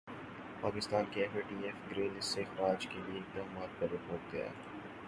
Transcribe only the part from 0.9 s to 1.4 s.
کے ایف